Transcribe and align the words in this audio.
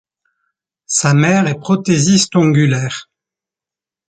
Sa 0.87 1.13
mère 1.13 1.45
est 1.45 1.59
prothésiste 1.59 2.35
ongulaire. 2.35 3.11